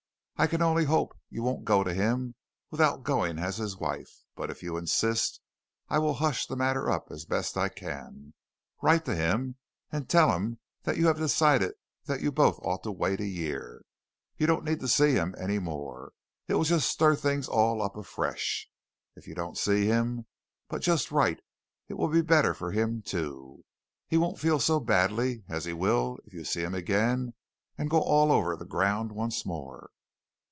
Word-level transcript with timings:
I 0.37 0.47
can 0.47 0.63
only 0.63 0.85
hope 0.85 1.15
you 1.29 1.43
won't 1.43 1.65
go 1.65 1.83
to 1.83 1.93
him 1.93 2.33
without 2.71 3.03
going 3.03 3.37
as 3.37 3.57
his 3.57 3.77
wife, 3.77 4.09
but 4.35 4.49
if 4.49 4.63
you 4.63 4.75
insist, 4.75 5.39
I 5.87 5.99
will 5.99 6.15
hush 6.15 6.47
the 6.47 6.55
matter 6.55 6.89
up 6.89 7.11
as 7.11 7.25
best 7.25 7.55
I 7.57 7.69
can. 7.69 8.33
Write 8.81 9.05
to 9.05 9.15
him 9.15 9.57
and 9.91 10.09
tell 10.09 10.31
him 10.31 10.57
that 10.81 10.97
you 10.97 11.05
have 11.05 11.19
decided 11.19 11.75
that 12.05 12.21
you 12.23 12.31
both 12.31 12.57
ought 12.63 12.81
to 12.81 12.91
wait 12.91 13.21
a 13.21 13.27
year. 13.27 13.83
You 14.35 14.47
don't 14.47 14.63
need 14.65 14.79
to 14.79 14.87
see 14.87 15.11
him 15.13 15.35
any 15.37 15.59
more. 15.59 16.11
It 16.47 16.55
will 16.55 16.63
just 16.63 16.89
stir 16.89 17.15
things 17.15 17.47
all 17.47 17.79
up 17.79 17.95
afresh. 17.95 18.67
If 19.15 19.27
you 19.27 19.35
don't 19.35 19.59
see 19.59 19.85
him, 19.85 20.25
but 20.69 20.81
just 20.81 21.11
write, 21.11 21.41
it 21.87 21.93
will 21.99 22.09
be 22.09 22.23
better 22.23 22.55
for 22.55 22.71
him, 22.71 23.03
too. 23.03 23.63
He 24.07 24.17
won't 24.17 24.39
feel 24.39 24.59
so 24.59 24.79
badly 24.79 25.43
as 25.47 25.65
he 25.65 25.73
will 25.73 26.17
if 26.25 26.33
you 26.33 26.43
see 26.45 26.61
him 26.63 26.73
again 26.73 27.35
and 27.77 27.91
go 27.91 28.01
all 28.01 28.31
over 28.31 28.55
the 28.55 28.65
ground 28.65 29.11
once 29.11 29.45
more." 29.45 29.91